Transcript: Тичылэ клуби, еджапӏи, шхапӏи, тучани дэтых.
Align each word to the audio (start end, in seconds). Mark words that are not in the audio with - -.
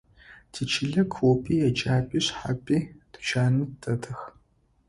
Тичылэ 0.51 1.03
клуби, 1.13 1.53
еджапӏи, 1.67 2.19
шхапӏи, 2.25 2.77
тучани 3.11 3.63
дэтых. 3.81 4.19